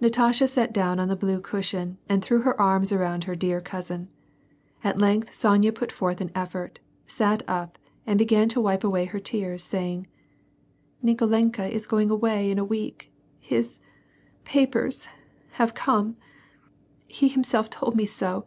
Natasha 0.00 0.48
sat 0.48 0.72
down 0.72 0.98
on 0.98 1.06
the 1.06 1.14
blue 1.14 1.40
cushion 1.40 1.96
and 2.08 2.24
threw 2.24 2.40
her 2.40 2.60
arms 2.60 2.90
around 2.90 3.22
her 3.22 3.36
dear 3.36 3.60
cousin. 3.60 4.08
At 4.82 4.98
length 4.98 5.32
Sonya 5.32 5.72
put 5.72 5.92
forth 5.92 6.20
an 6.20 6.32
effort, 6.34 6.80
sat 7.06 7.44
up, 7.46 7.78
and 8.04 8.18
began 8.18 8.48
to 8.48 8.60
wipe 8.60 8.82
away 8.82 9.04
her 9.04 9.20
tears, 9.20 9.62
saying, 9.62 10.08
—"Xikolenka 11.04 11.70
is 11.70 11.86
going 11.86 12.10
away 12.10 12.50
in 12.50 12.58
a 12.58 12.64
week— 12.64 13.12
his— 13.38 13.78
papers— 14.54 15.06
have 15.60 15.72
come— 15.72 16.16
he 17.06 17.28
himself 17.28 17.70
told 17.70 17.94
me 17.94 18.06
so. 18.06 18.44